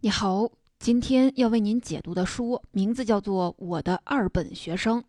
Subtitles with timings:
[0.00, 0.48] 你好，
[0.78, 5.00] 今天要为您解读的书名字叫做《我的二本学生》，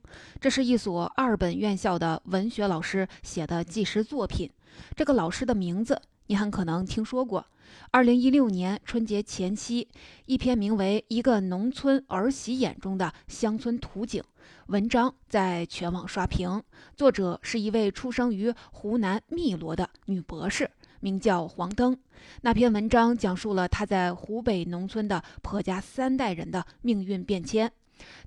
[0.42, 4.50] 这是一所二本院校的文学老师写的纪实作品。
[4.96, 7.46] 这个老师的名字你很可能听说过。
[7.92, 9.88] 二零一六年春节前夕，
[10.26, 14.24] 一篇名为《一个农村儿媳眼中的乡村图景》
[14.66, 16.64] 文章在全网刷屏，
[16.98, 20.72] 作者是一位出生于湖南汨罗的女博士。
[21.00, 21.98] 名叫黄灯，
[22.42, 27.72] 那篇文章讲述了他在湖北农村的婆家三代人的命运变迁。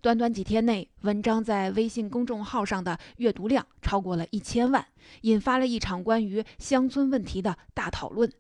[0.01, 4.87] 短短几天内，文章在微信公众号上的阅读量超过了一千万，
[5.23, 8.31] 引发了一场关于乡村问题的大讨论。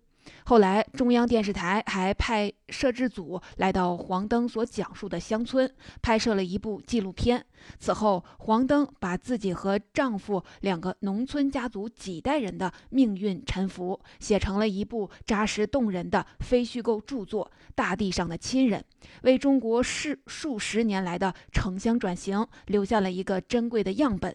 [0.44, 7.44] 后来，中央电视台还派摄制组来到黄登所讲述的乡村，拍摄了一部纪录片。
[7.78, 18.80] 此后，黄登把自己和丈夫两个农村家族几代人的命运沉浮，写成了一部扎实动人的非虚构著作《大地上的亲人》，
[19.22, 24.34] 为中国数数十年来的城乡转型留下了一个珍贵的样本。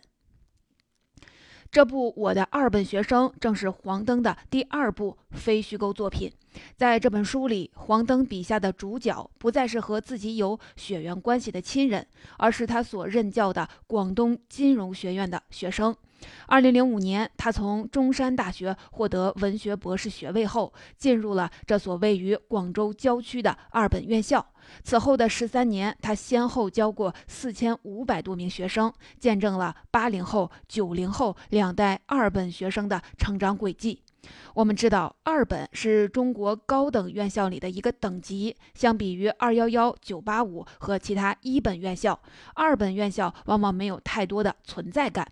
[1.77, 6.31] 这部《我的二本学生》正是黄登的第二部非虚构作品。
[6.75, 12.07] 在这本书里，黄登笔下的主角不再是和自己有血缘关系的亲人，
[12.39, 15.95] 而是他所任教的广东金融学院的学生。
[16.47, 24.43] 二零零五年，他从中山大学获得文学博士学位后，进入了这所位于广州郊区的二本院校。
[24.83, 34.01] 此后的十三年，他先后教过四千五百多名学生，见证了八零后、九零后两代二本学生的成长轨迹。
[34.55, 38.53] 我们知道，二本是中国高等院校里的一个等级。
[38.73, 42.19] 相比于二幺幺、九八五和其他一本院校，
[42.53, 45.25] 二本院校往往没有太多的存在感，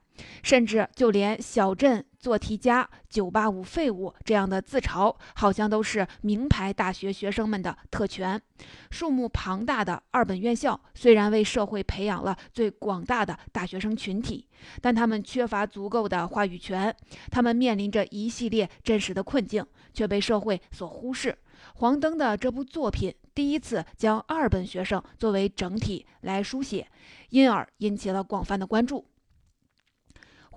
[0.43, 2.05] 甚至就连小镇。
[2.25, 8.41] 做题家、九八五废物这样的自嘲，好像都是名牌大学学生们的特权。
[8.89, 14.47] 数目庞大的二本院校，虽然为社会培养了最广大的大学生群体，
[14.81, 16.91] 但他们缺乏足够的话语权。
[17.29, 19.63] 他们面临着一系列真实的困境，
[19.93, 21.37] 却被社会所忽视。
[21.75, 26.87] 黄登的这部作品第一次将二本学生作为整体来书写，
[27.29, 29.05] 因而引起了广泛的关注。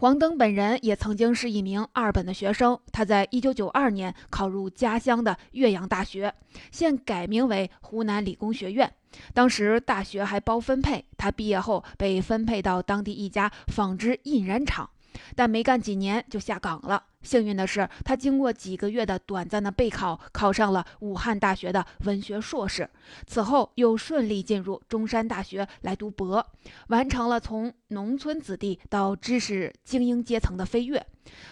[0.01, 6.33] 黄登本人也曾经是一名二本的学生，他在一九九二年考入家乡的岳阳大学，
[6.71, 8.89] 现改名为湖南理工学院。
[9.35, 14.89] 当时大学还包分配，他毕业后被分配到当地一家纺织印染厂。
[15.35, 17.03] 但没干几年就下岗了。
[17.23, 22.89] 幸运的是，他经过几个月的短暂的备考，考上了武汉大学的文学硕士。
[23.27, 26.45] 此后又顺利进入中山大学来读博，
[26.89, 31.05] 完成了从农村子弟到知识精英阶层的飞跃。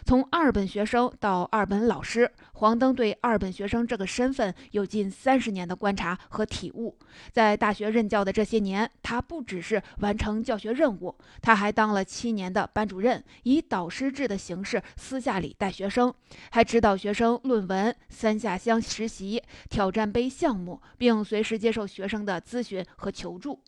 [0.06, 6.96] 从二本学生到二本老师，黄登对二本学生这个身份有近三十年的观察和体悟。
[7.30, 16.12] 在大学任教的这些年，他不只是完成教学任务，他还当了七年的班主任，以导师制的形式私下里带学生，
[16.50, 23.60] 还指导学生论文、三下乡实习、挑战杯项目，并随时接受学生的咨询和求助。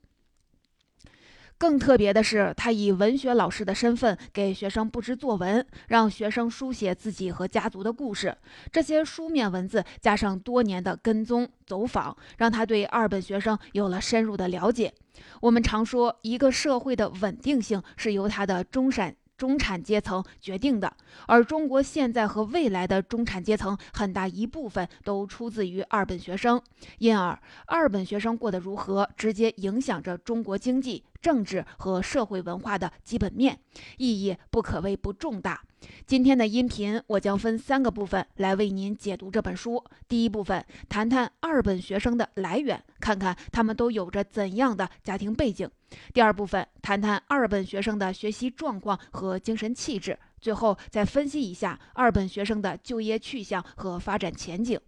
[1.60, 8.37] 更特别的是，他以文学老师的身份给学生布置作文，让学生书写自己和家族的故事。
[8.70, 14.94] 这些书面文字加上多年的跟踪走访，让他对二本学生有了深入的了解。
[15.41, 19.16] 我们常说，一个社会的稳定性是由他的中产。
[19.38, 20.93] 中产阶层决定的，
[21.26, 26.60] 而中国现在和未来的中产阶层很大一部分都出自于二本学生，
[26.99, 33.61] 因而二本学生过得如何，直接影响着中国经济、政治和社会文化的基本面，
[33.97, 35.62] 意义不可谓不重大。
[36.06, 39.83] 今天的音频，我将分三个部分来为您解读这本书。
[40.09, 45.69] 第一部分，谈谈二本学生的来源，看看他们都有着怎样的家庭背景；
[46.12, 54.81] 第二部分，谈谈二本学生的学习状况和精神气质；最后再分析一下二本学生的就业去向和发展前景。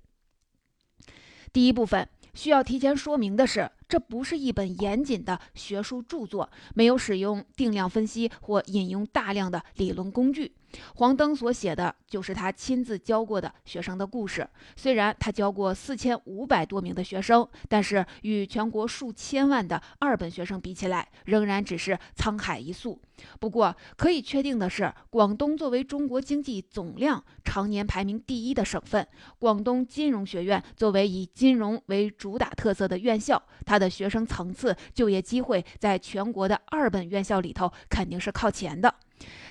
[1.53, 2.09] 第一部分。
[2.33, 10.53] 需要提前说明的是，这不是一本严谨的学术著作，没有使用定量分析或引用大量的理论工具。
[10.95, 14.49] 黄登所写的就是他亲自教过的学生的故事。
[14.77, 22.97] 虽然他教过四千五百多名的学生，但是与全国数千万的二本学生比起来，仍然只是沧海一粟。
[23.41, 29.05] 不过，可以确定的是，广东作为中国经济总量常年排名第一的省份，
[29.41, 38.95] 广东金融学院作为以金融为主打特色的院校，它的学生层次、就业机会在全国的二本院校里头肯定是靠前的。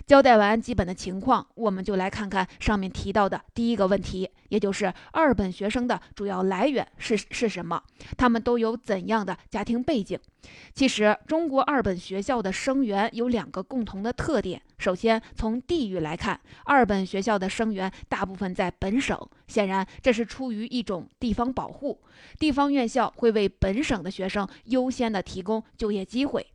[0.10, 7.80] 交代完基本的情况，我们就来看看上面提到的第一个问题，也就是二本学生的主要来源是是什么？
[8.18, 10.18] 他们都有怎样的家庭背景？
[10.74, 14.60] 其实，中国二本学校的生源有两个共同的特点。
[14.80, 19.16] 首先，从地域来看，二本学校的生源大部分在本省，
[19.48, 22.02] 显然这是出于一种地方保护，
[22.40, 26.48] 地方院校会为本省的学生优先的提供就业机会。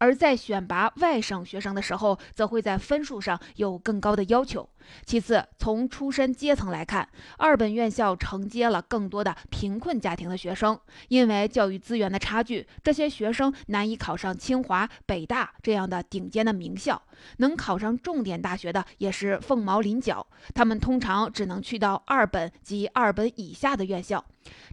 [0.00, 4.66] 而在选拔外省学生的时候，则会在分数上有更高的要求。
[5.04, 10.78] 其次，从出身阶层来看，二本院校承接了更多的贫困家庭的学生，
[11.08, 17.00] 因为教育资源的差距，这些学生难以考上清华、北大这样的顶尖的名校，
[17.38, 20.26] 能考上重点大学的也是凤毛麟角。
[20.54, 24.24] 他们通常只能去到二本及二本以下的院校。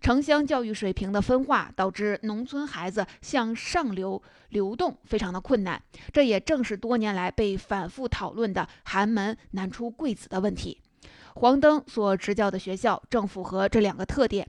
[0.01, 5.79] 城乡教育水平的分化，导致农村孩子向上流流动非常的困难。
[6.13, 10.79] 这也正是多年来被反复讨论的寒门难出贵子的问题。
[11.35, 14.47] 黄登所执教的学校正符合这两个特点。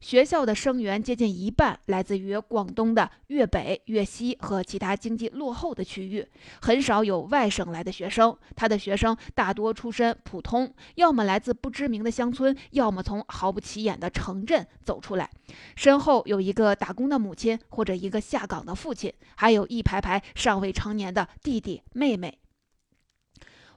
[0.00, 6.26] 学校的生源接近一半来自于广东的粤北、粤西和其他经济落后的区域，
[6.62, 8.34] 很少有外省来的学生。
[8.56, 15.28] 他的学生大多出身普通，要么来自不知名的乡村，要么从毫不起眼的城镇走出来，
[15.76, 22.39] 身后有一个打工的母亲或者一个下岗的父亲，还有一排排尚未成年的弟弟妹妹。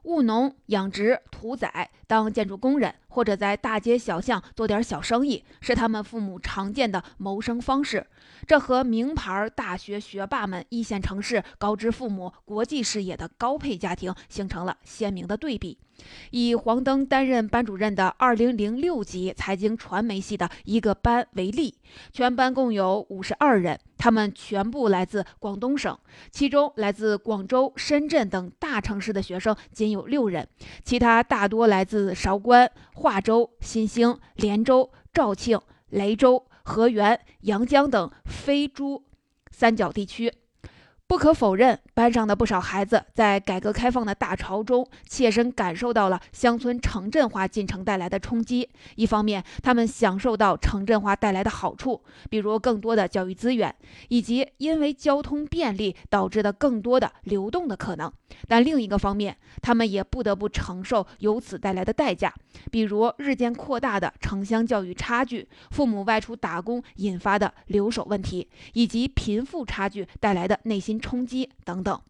[0.04, 8.06] 务农、养殖、屠宰、当建筑工人，或者在大街小巷做点小生意，是他们父母常见的谋生方式。
[8.46, 15.78] 这和名牌大学学霸们、一线城市高知父母、国际视野的高配家庭形成了鲜明的对比。
[16.32, 21.76] 以黄登担任班主任的2006级财经传媒系的一个班为例，
[22.12, 25.98] 全班共有52人，他们全部来自广东省，
[26.32, 30.48] 其中来自广州、深圳等大城市的学生仅有六人，
[30.84, 35.60] 其他大多来自韶关、化州、新兴、连州、肇庆、
[35.90, 39.04] 雷州、河源、阳江等非珠
[39.52, 40.34] 三角地区。
[41.06, 48.68] 不可否认，班上的不少孩子在改革开放的大潮中，切身感受到了乡村城镇化进程带来的冲击。
[48.96, 52.02] 一方面，他们享受到城镇化带来的好处，
[52.32, 53.76] 比如更多的教育资源，
[54.08, 58.10] 以及因为交通便利导致的更多的流动的可能；
[58.48, 62.34] 但另一个方面，他们也不得不承受由此带来的代价，
[62.72, 71.03] 比如日渐扩大的城乡教育差距、父母外出打工引发的留守问题，以及贫富差距带来的内心。
[71.04, 72.02] 冲击等等。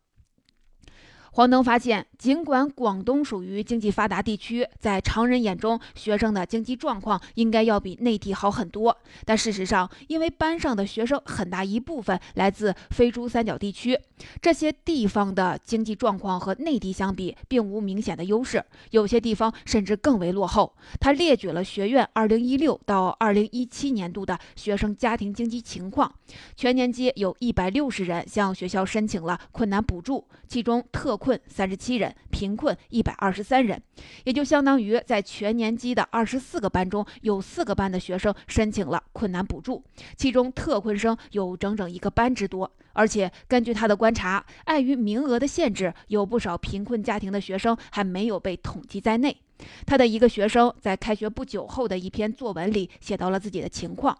[1.35, 8.95] 黄登发现，尽管广东属于经济发达地区，在常人眼中，学生的经济状况应该要比内地好很多。
[9.25, 13.99] 但事实上，因为班上的学生很大一部分来自非珠三角地区，
[14.43, 20.71] 这些地方的经济状况和内地相比，并无明显的优势，有些地方甚至更为落后。
[20.99, 26.13] 他列举了学院2016到2017年度的学生家庭经济情况，
[26.55, 31.17] 全年级有一百六十人向学校申请了困难补助，其中特。
[31.23, 33.81] 困三十七人，贫困一百二十三人，
[34.25, 39.81] 也就相当于在全年级的二十四个班中有四个班的学生申请了困难补助，
[40.17, 42.69] 其中特困生有整整一个班之多。
[42.91, 49.37] 而且根据他的观察，碍于名额的限制，有不少贫困家庭的学生还没有被统计在内。
[49.85, 54.17] 他的一个学生在开学不久后的一篇作文里写到了自己的情况。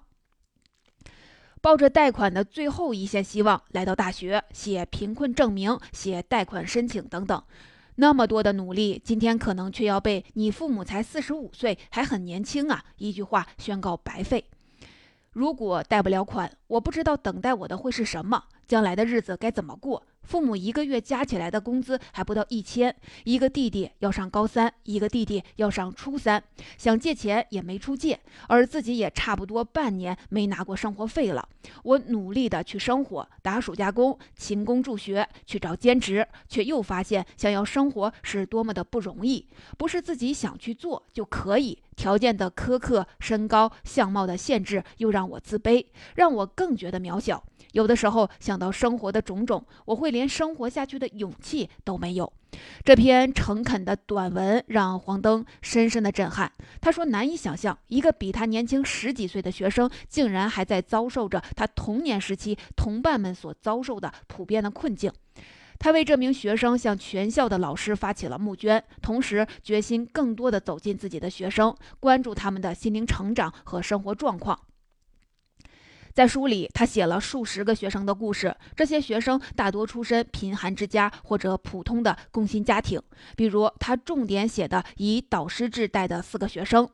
[1.63, 7.41] 抱着贷款的最后一线希望来到大学，写贫困证明，写贷款申请等等，
[7.95, 14.43] 那么多的努力，今天可能却要被“你父母才四十五岁，还很年轻啊”一句话宣告白费。
[15.31, 20.01] 如果贷不了款，我不知道等待我的会是什么，将来的日子该怎么过。
[20.23, 26.41] 父母一个月加起来的工资还不到一千，一个弟弟要上高三，一个弟弟要上初三，
[26.75, 31.47] 想借钱也没处借，而自己也差不多半年没拿过生活费了。
[31.83, 39.45] 我努力的去生活，打暑假工，勤工助学，去找兼职，却又发现想要生活是多么的不容易，
[39.77, 41.77] 不是自己想去做就可以。
[41.95, 47.43] 条件的苛刻，身高、相貌的限制，又让我自卑，让我更觉得渺小。
[47.73, 52.31] 有的时候想到生活的种种，我会连生活下去的勇气都没有。
[52.83, 56.51] 这篇诚恳的短文让黄登深深的震撼。
[56.79, 65.11] 他说：“难以想象，一个比他年轻十几岁的学生，竟然还在遭受着他童年时期同伴们所遭受的普遍的困境。”
[65.79, 74.57] 他为这名学生向全校的老师发起了募捐，同时决心更多的走进自己的学生，关注他们的心灵成长和生活状况。
[76.13, 78.55] 在书里，他写了数十个学生的故事。
[78.75, 83.01] 这些学生大多出身贫寒之家或者普通的工薪家庭。
[83.35, 86.87] 比如，他重点写的以导师制带的四个学生。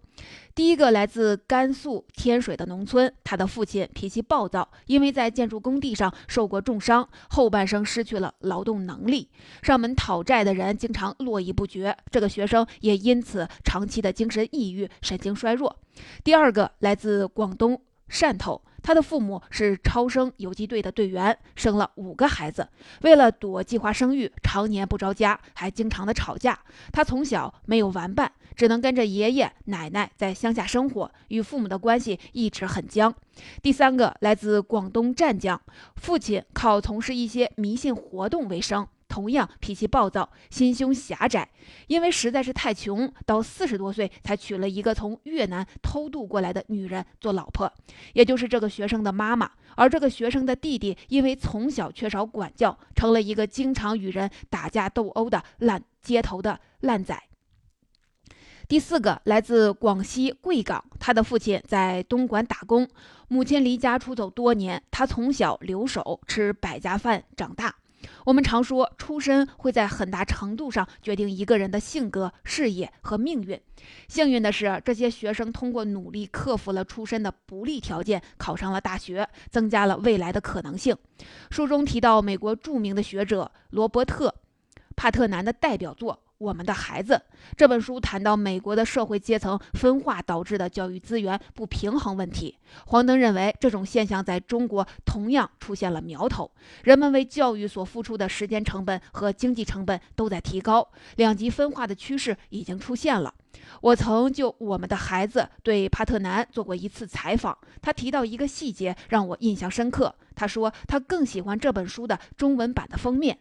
[0.56, 9.30] 第一个来自甘肃天水的农村，他的父亲脾气暴躁，因为在建筑工地上受过重伤，后半生失去了劳动能力。
[9.62, 15.78] 上门讨债的人经常络绎不绝，这个学生也因此长期的精神抑郁、神经衰弱。
[16.24, 18.62] 第二个来自广东汕头。
[18.82, 22.68] 他的父母是超生游击队的队员，生了五个孩子。
[23.02, 26.60] 为了躲计划生育，常年不着家，还经常的吵架。
[26.92, 33.14] 他从小没有玩伴，只能跟着爷爷奶奶在乡下生活，与父母的关系一直很僵。
[33.62, 35.62] 第三个来自广东湛江，
[35.96, 38.88] 父亲靠从事一些迷信活动为生。
[39.10, 41.50] 同样脾气暴躁，心胸狭窄，
[41.88, 47.70] 因为实在是太穷，到四十多岁才娶了一个从越南偷渡过来的女人做老婆，
[48.14, 49.52] 也就是这个学生的妈妈。
[49.76, 57.22] 而这个学生的弟弟，因为从小缺少管教，成了一个经常与人打架斗殴的烂街头的烂仔。
[58.68, 62.88] 第四个来自广西贵港，他的父亲在东莞打工，
[63.28, 67.74] 母亲离家出走多年，他从小留守吃百家饭长大。
[68.26, 73.60] 我们常说，出身会在很大程度上决定一个人的性格、事业和命运。
[74.08, 80.96] 幸运的是，这些学生通过努力克服了出身的不利条件，考上了大学，增加了未来的可能性。
[81.50, 84.30] 书中提到，美国著名的学者罗伯特·
[84.96, 86.24] 帕特南的代表作。
[86.40, 87.22] 我们的孩子
[87.58, 92.58] 这本书谈到美国的社会阶层分化导致的教育资源不平衡问题。
[92.86, 96.50] 黄登认为，这种现象在中国同样出现了苗头。
[96.84, 103.34] 人们为教育所付出的时间成本和经济成本都在提高，两极分化的趋势已经出现了。
[103.82, 110.16] 我曾就我们的孩子对帕特南做过一次采访，他提到一个细节让我印象深刻。
[110.36, 113.40] 他说，他更喜欢这本书的中文版的封面。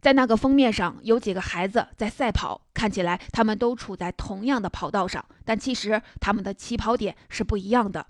[0.00, 8.06] 在那个封面上有几个孩子在赛跑，看起来他们都处在同样的跑道上，但其实他们的起跑点是不一样的。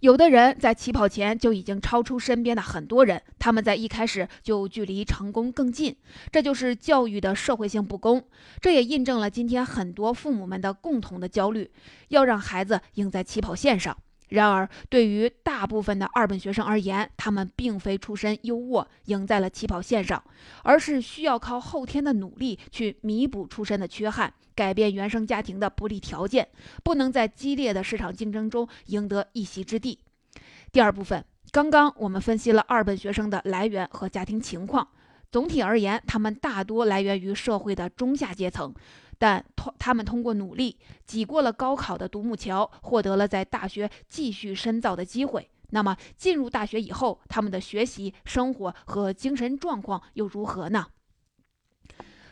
[0.00, 5.96] 有的人在起跑前就已经超出身边的很多人，他们在一开始就距离成功更近，
[6.30, 8.22] 这就是教育的社会性不公。
[8.60, 11.72] 这也印证了今天很多父母们的共同的焦虑，
[12.08, 13.96] 要让孩子赢在起跑线上。
[14.28, 20.22] 然而，对于大部分的二本学生而言，他们并非出身优渥，赢在了起跑线上，
[20.62, 26.48] 而是需要靠后天的努力去弥补出身的缺憾，改变原生家庭的不利条件，
[26.82, 29.98] 不能在激烈的市场竞争中赢得一席之地。
[30.72, 34.88] 第二部分，刚刚我们分析了二本学生的来源和家庭情况，
[35.30, 38.74] 总体而言，他们大多来源于社会的中下阶层。
[39.18, 45.50] 但通他们通过努力挤过了高考的独木桥，获得了在大学继续深造的机会。
[45.70, 50.86] 那么进入大学以后，他们的学习、生活和精神状况又如何呢？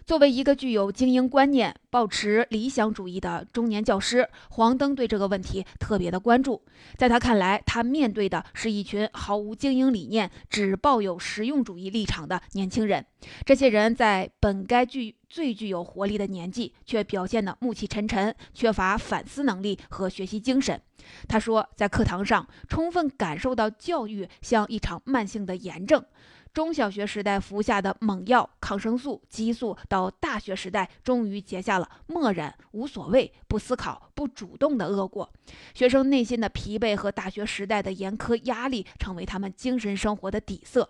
[0.04, 6.62] 作为一个具有精英观念、抱持理想主义的中年教师，黄登对这个问题特别的关注。
[6.96, 13.04] 在他看来，他面对的是一群毫无精英理念、只抱有实用主义立场的年轻人。
[13.46, 20.80] 这些人在本该具最具有活力的年纪，却表现得暮气沉沉，缺乏反思能力和学习精神。
[21.28, 26.04] 他说，在课堂上充分感受到教育像一场慢性的炎症。
[26.52, 35.28] 中小学时代服下的猛药、抗生素、激素，到大学时代终于结下了漠然、无所谓、不思考、不主动的恶果。
[35.74, 40.88] 学生内心的疲惫和大学时代的严苛压力，成为他们精神生活的底色。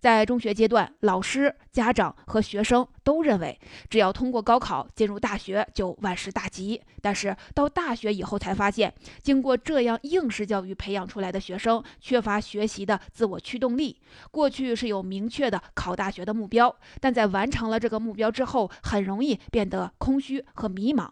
[0.00, 3.56] 在中学阶段，老师、家长和学生都认为，
[3.88, 6.82] 只要通过高考进入大学就万事大吉。
[7.00, 13.96] 但是到大学以后才发现，经过这样应试教育培养出来的学生，缺乏学习的自我驱动力。
[14.32, 21.08] 过去是有明确的考大学的目标，但在完成了这个目标之后，很容易变得空虚和迷茫。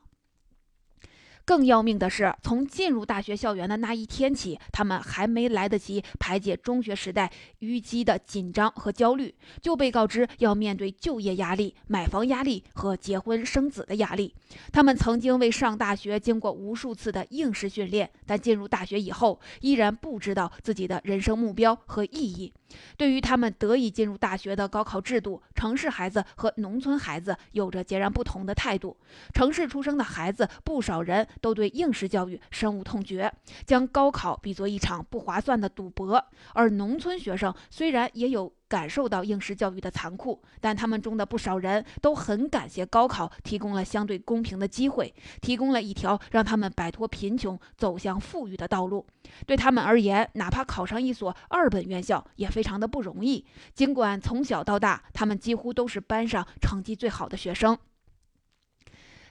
[1.45, 7.31] 更要命的是，从进入大学校园的那一天起，他们还没来得及排解中学时代
[7.61, 14.35] 淤积的紧张和焦虑，就被告知要面对就业压力、买房压力和结婚生子的压力。
[14.73, 22.53] 他们曾经为上大学经过无数次的应试训练，但进入大学以后，依然不知道自己的人生目标和意义。
[22.97, 28.97] 对于他们得以进入大学的高考制度，城市孩子和农村孩子有着截然不同的态度。
[29.35, 33.33] 城市出生的孩子，不少人都对应试教育深恶痛绝，
[33.67, 36.19] 将高考比作一场不划算的赌博；
[36.55, 45.13] 而农村学生虽然也有感受到应试教育的残酷，但他们中的不少人都很感谢高考提供了相对公平的机会，
[45.43, 49.05] 提供了一条让他们摆脱贫穷、走向富裕的道路。
[49.45, 53.45] 对他们而言，哪怕考上一所二本院校也非常的不容易。
[53.75, 57.77] 尽管从小到大，他们几乎都是班上成绩最好的学生。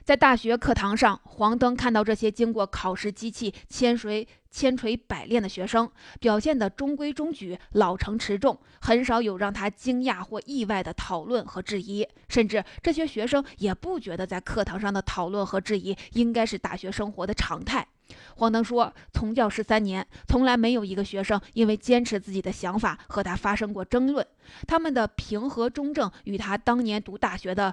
[0.04, 5.88] 在大学课堂上，黄灯看到这些经过考试机器千锤千锤百炼的学生，
[6.18, 12.06] 表现得中规中矩、老成持重，很少有让他惊讶或意外的讨论和质疑。
[12.28, 17.86] 甚至这些学生也不觉得在课堂上的讨论和质疑应该是大学生活的常态。
[18.36, 24.26] 黄灯说：“从教十三年，从来没有一个学生因为坚持自己的想法和他发生过争论。
[24.66, 27.72] 他们的平和中正与他当年读大学的。”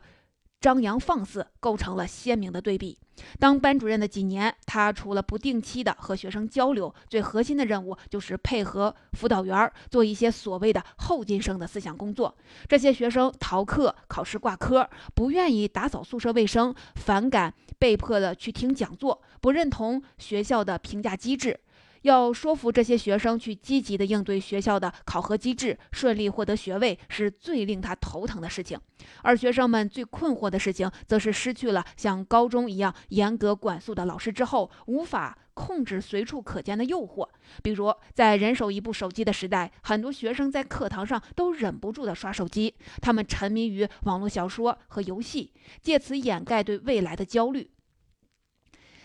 [0.60, 2.98] 张扬放肆，构成了鲜明的对比。
[3.40, 12.36] 当班主任的几年，他除了不定期的和学生交流，最核心的任务就是配合辅导员做一些所谓的后进生的思想工作。
[12.68, 21.60] 这些学生逃课、考试挂科，不愿意打扫宿舍卫生，反感被迫的去听讲座，不认同学校的评价机制。
[22.08, 28.80] 要说服这些学生去积极的应对学校的考核机制，顺利获得学位，是最令他头疼的事情。
[29.24, 37.28] 而学生们最困惑的事情，则是失去了像高中一样严格管束的老师之后，无法控制随处可见的诱惑。
[37.62, 47.70] 比如，在人手一部手机的时代，很多学生在课堂上都忍不住的刷手机，他们沉迷于网络小说和游戏，借此掩盖对未来的焦虑。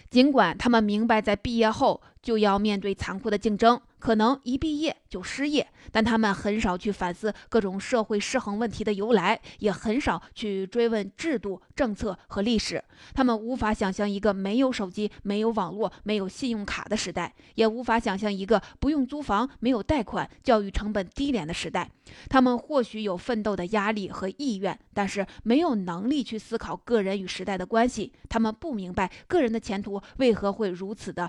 [0.09, 2.01] 尽管他们明白，在毕业后。
[2.23, 12.83] 就要面对残酷的竞争，可能一毕业就失业，但他们很少去反思各种社会失衡问题的由来，也很少去追问制度、政策和历史。
[13.13, 21.91] 他们无法想象一个没有手机、没有网络、没有信用卡的时代，也无法想象一个不用租房、没有贷款、教育成本低廉的时代。
[22.29, 28.13] 他们或许有奋斗的压力和意愿，但是没有能力去思考个人与时代的关系。
[28.29, 31.29] 他们不明白个人的前途为何会如此的。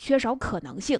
[0.00, 0.98] 缺少可能性。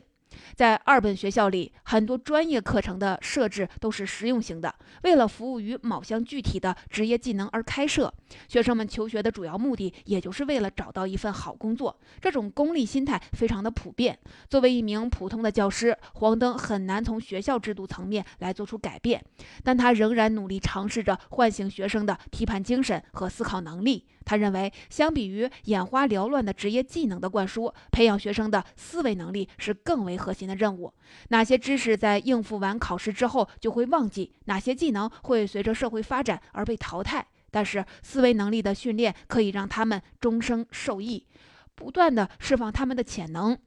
[0.55, 8.13] 在二本学校里，很多专业课程的设置都是实用型的，为了服务于某项具体的职业技能而开设。
[8.47, 11.99] 学生们求学的主要目的，也就是为了找到一份好工作。
[12.21, 14.17] 这种功利心态非常的普遍。
[14.49, 19.25] 作为一名普通的教师，黄灯很难从学校制度层面来做出改变，
[19.65, 24.07] 但他仍然努力尝试着唤醒学生的批判精神和思考能力。
[24.31, 30.95] 他认为，相比于眼花缭乱的职业技能的灌输，培养学生的思维能力是更为核心的任务。
[31.31, 34.33] 哪些知识在应付完考试之后就会忘记？
[34.45, 37.27] 哪些技能会随着社会发展而被淘汰？
[37.51, 41.27] 但是，思维能力的训练可以让他们终生受益，
[41.75, 43.59] 不断的释放他们的潜能。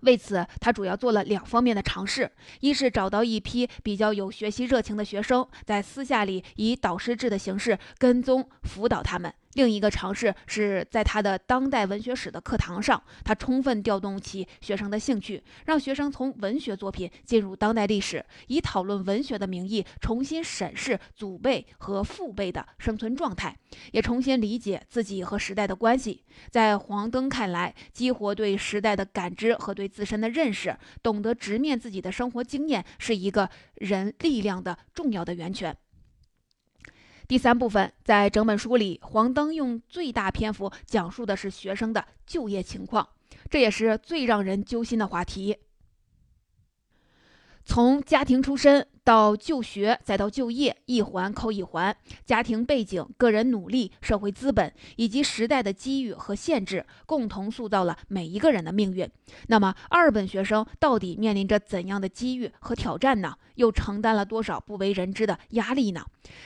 [0.00, 9.32] 为此，他主要做了两方面的尝试：一是找到一批比较有学习热情的学生，在私下里以导师制的形式跟踪辅导他们。
[9.54, 23.56] 另一个尝试是在他的当代文学史的课堂上，他充分调动起学生的兴趣，让学生从文学作品进入当代历史，以讨论文学的名义重新审视祖辈和父辈的生存状态，
[23.90, 26.24] 也重新理解自己和时代的关系。
[26.50, 35.76] 在黄灯看来，激活对时代的感知和对自身的认识，懂得直面自己的生活经验，是一个人力量的重要的源泉。
[37.30, 43.08] 第三部分，在整本书里，黄登用最大篇幅讲述的是学生的就业情况，
[43.48, 45.56] 这也是最让人揪心的话题。
[47.64, 59.10] 从家庭出身到就学，再到就业，一环扣一环，家庭背景、个人努力、社会资本以及时代的机遇和限制，共同塑造了每一个人的命运。
[59.48, 63.34] 那么，二本学生到底面临着怎样的机遇和挑战呢？
[63.56, 66.02] 又承担了多少不为人知的压力呢？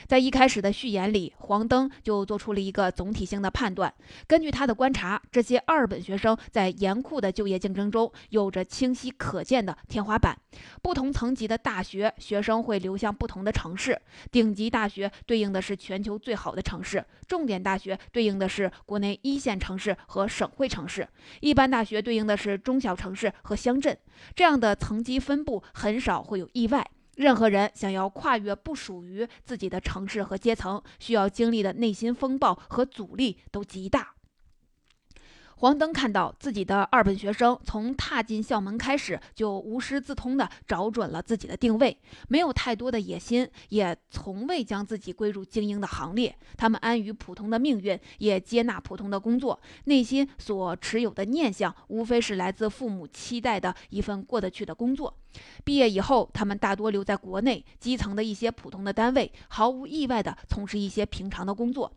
[0.07, 3.93] 在一开始的序言里，黄灯就做出了一个总体性的判断。
[4.27, 10.35] 根据他的观察，这些二本学生在严酷的就业竞争中有着清晰可见的天花板。
[10.81, 13.99] 不同层级的大学学生会流向不同的城市，
[14.31, 21.07] 顶级大学对应的是全球最好的城市，重点大学对应的是国内一线城市和省会城市，
[21.41, 23.97] 一般大学对应的是中小城市和乡镇。
[24.35, 26.85] 这样的层级分布很少会有意外。
[27.17, 34.14] 任何人想要跨越不属于自己的城市和阶层，需要经历的内心风暴和阻力都极大。
[35.65, 41.97] 黄登看到自己的二本学生从踏进校门开始就无师自通地找准了自己的定位，
[42.27, 46.37] 没有太多的野心，也从未将自己归入精英的行列。
[46.55, 55.17] 他们安于普通的命运，也接纳普通的工作，内心所持有的念想无非是来自父母期待的一份过得去的工作。
[55.63, 61.91] 毕业以后，他们大多留在国内基层的一些普通的单位，毫无意外地从事一些平常的工作。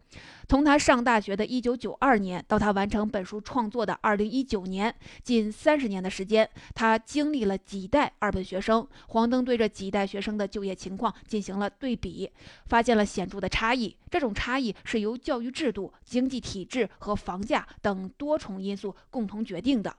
[0.49, 8.87] 从他上大学的一九九二年到他完成本书创作的二零一九年，近三十年的时间，他经历了几代二本学生。
[9.09, 12.31] 黄登对这几代学生的就业情况进行了对比，
[12.67, 13.95] 发现了显著的差异。
[14.11, 19.95] 这种差异是由教育制度、经济体制和房价等多重因素共同决定的。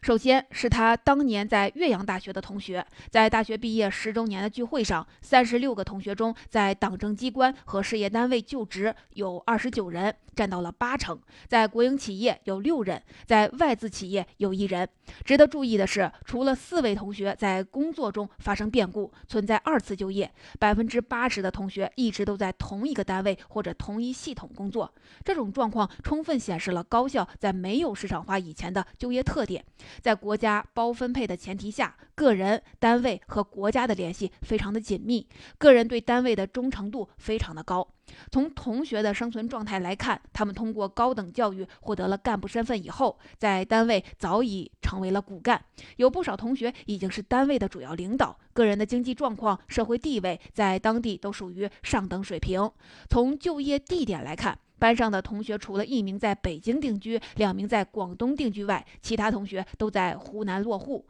[0.00, 10.14] 首先是他当年在岳阳大学的同学，在大学毕业十周年的聚会上，三十六个同学中，在党政机关和事业单位就职有二十九人。
[10.38, 14.88] 占到了八成，在国营企业有六人，在外资企业有一人。
[15.24, 24.94] 值得注意的是，除了四位同学在工作中发生变故，存在二次就业，百分之八十的同学一直都在同一个单位或者同一系统工作。
[25.24, 29.64] 这种状况充分显示了高校在没有市场化以前的就业特点。
[30.00, 35.26] 在国家包分配的前提下，个人、单位和国家的联系非常的紧密，
[35.58, 37.88] 个人对单位的忠诚度非常的高。
[38.30, 45.62] 从同学的生存状态来看，他们通过高等教育获得了干部身份以后，在单位早已成为了骨干。
[45.96, 52.70] 有不少同学已经是单位的主要领导，个人的经济状况、社会地位在当地都属于上等水平。
[53.08, 61.06] 从就业地点来看，班上的同学除了一名在北京定居、两名在广东定居外，其他同学都在湖南落户，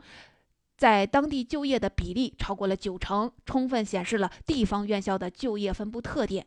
[0.77, 6.47] 在当地就业的比例超过了九成，充分显示了地方院校的就业分布特点。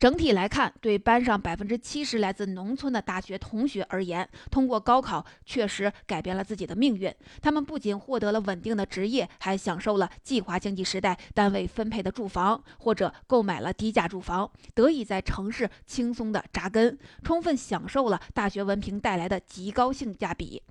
[0.00, 7.14] 整体来看，对班上百分之七十来自农村的大学同学而言，通过高考确实改变了自己的命运。
[7.42, 20.62] 他们不仅获得了稳定的职业，还享受了计划经济时代单位分配的住房，或者购买了低价住房，得以在城市轻松的扎根，充分享受了大学文凭带来的极高性价比。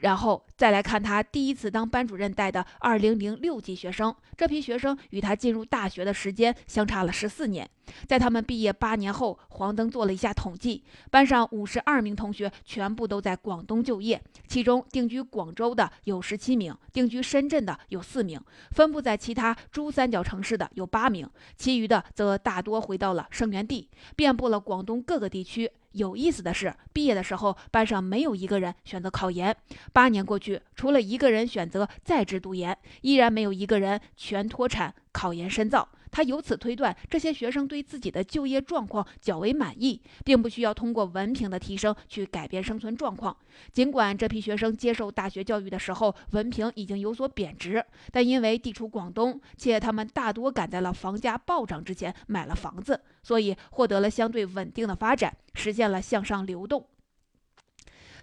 [0.00, 7.68] 然后再来看他第一次当班主任带的二零零六级学生，这批学生与他进入大学的时间相差了十四年。
[8.06, 25.70] 在他们毕业八年后，黄登做了一下统计，班上五十二名同学全部都在广东就业，其中定居广州的有十七名，定居深圳的有四名，分布在其他珠三角城市的有八名，其余的则大多回到了生源地，遍布了广东各个地区。
[25.92, 29.56] 有意思的是，毕业的时候班上没有一个人选择考研。
[29.92, 35.88] 八年过去，除了一个人选择在职读研，依然没有一个人全脱产考研深造。
[36.10, 43.36] 他由此推断，这些学生对自己的就业状况较为满意，并不需要通过文凭的提升去改变生存状况。
[43.72, 56.86] 尽管这批学生接受大学教育的时候，文凭已经有所贬值，但因为地处广东，且他们大多赶在了房价暴涨之前买了房子，所以获得了相对稳定的发展，实现了向上流动。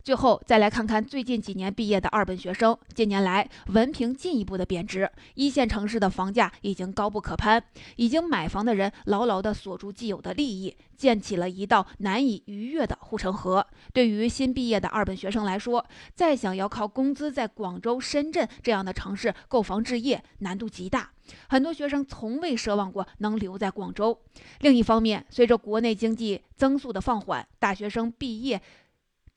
[0.07, 7.61] 最后再来看看最近几年毕业的二本学生，近年来文凭进一步的贬值，一线城市的房价已经高不可攀，
[7.97, 13.67] 已经买房的人牢牢地锁住既有的利益，建起了一道难以逾越的护城河。
[13.91, 21.11] 对于新毕业的二本学生来说，再想要靠工资在广州、深圳这样的城市购房置业，难度极大。
[21.49, 24.17] 很多学生从未奢望过能留在广州。
[24.61, 28.61] 另一方面，随着国内经济增速的放缓，大学生毕业。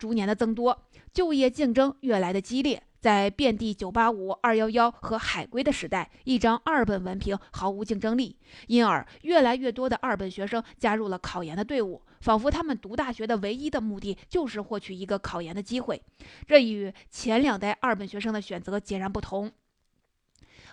[0.00, 16.02] 逐年的增多，就业竞争越来的激烈，在遍地985、211和海归的时代，一张二本文凭毫无竞争力，因而越来越多的二本学生加入了考研的队伍，仿佛他们读大学的唯一的目的就是获取一个考研的机会。
[16.46, 19.52] 这与前两代二本学生的选择截然不同。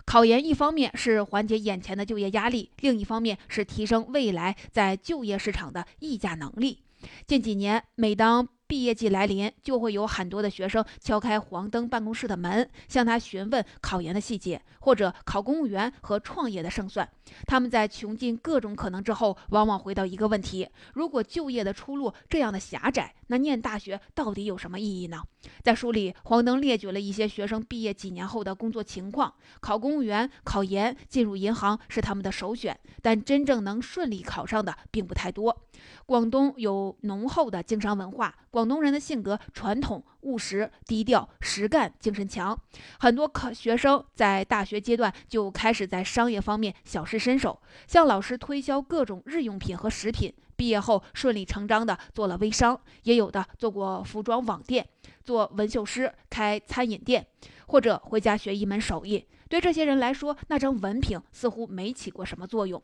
[0.06, 6.84] 考研一方面是缓解眼前的就业压力，另一方面是提升未来在就业市场的议价能力。
[7.28, 17.08] 近几年，每当毕业季来临，就会有很多的学生敲开黄灯办公室的门，向他询问考研的细节，或者考公务员和创业的胜算。
[17.46, 25.22] 他们在穷尽各种可能之后，往往回到一个问题：如果就业的出路这样的狭窄，那念大学到底有什么意义呢？
[25.64, 35.66] 在书里，黄登列举了一些学生毕业几年后的工作情况：考公务员、考研、进入银行是他们的首选，但真正能顺利考上的并不太多。
[36.06, 38.34] 广东有浓厚的经商文化。
[38.50, 42.60] 广东人的性格传统、务实、低调、实干、精神强。
[43.00, 50.34] 很多考学生在大学阶段就开始在商业方面小试身手，向老师推销各种日用品和食品。
[50.58, 54.90] 毕业后顺理成章地做了微商，也有的做过服装网店、
[55.24, 57.26] 做纹绣师、开餐饮店，
[57.68, 59.26] 或者回家学一门手艺。
[59.48, 62.84] 对这些人来说，那张文凭似乎没起过什么作用。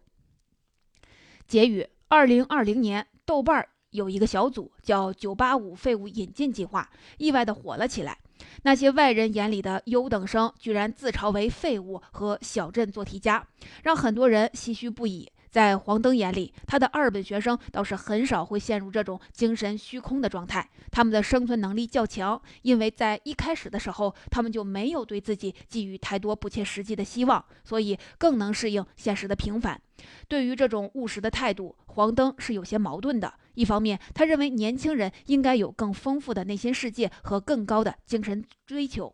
[1.46, 3.70] 结语：二零二零年，豆瓣儿。
[3.90, 8.18] 有一个小组叫“九八五废物引进计划”，意外的火了起来。
[8.64, 13.48] 那些外人眼里的优等生，居然自嘲为废物和小镇做题家，
[13.84, 15.32] 让很多人唏嘘不已。
[15.54, 20.68] 在黄登眼里，他的二本学生倒是很少会陷入这种精神虚空的状态。
[20.90, 29.80] 他们的生存能力较强，因为在一开始的时候，他们就没有对自己寄予太多不切实际的希望，所以更能适应现实的平凡。
[30.28, 33.34] 对于这种务实的态度，黄登是有些矛盾的。
[33.56, 39.14] 一方面，他认为年轻人应该有更丰富的内心世界和更高的精神追求。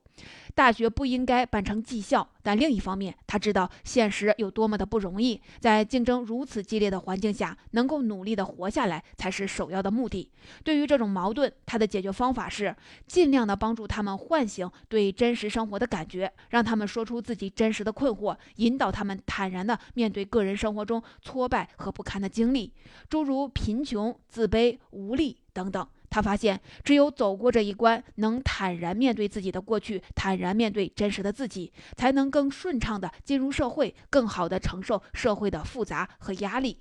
[0.56, 10.30] 大学不应该办成技校，但另一方面，他知道现实有多么的不容易，在竞争如此激烈的环境下，能够努力的活下来才是首要的目的。
[10.63, 12.73] 对于这种矛盾，他的解决方法是
[13.08, 22.74] 尽量的帮助他们唤醒对真实生活的感觉，让他们说出自己真实的困惑，引导他们坦然的面对个人生活中挫败和不堪的经历，
[23.10, 25.88] 诸如贫穷、自卑、无力等等。
[26.10, 36.80] 他发现，只有走过这一关，能坦然面对自己的过去，坦然面对真实的自己，才能更顺畅地进入社会，更好地承受社会的复杂和压力。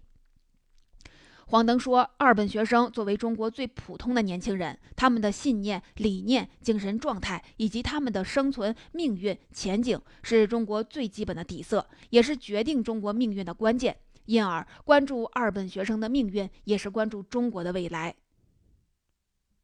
[1.50, 13.96] 黄登说：“二本学生作为中国最普通的年轻人，他们的信念、理念、精神状态以及他们的生存命运前景，是中国最基本的底色，也是决定中国命运的关键。
[14.26, 18.14] 因而，关注二本学生的命运，也是关注中国的未来。”